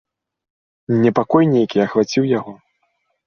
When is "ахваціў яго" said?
1.85-2.53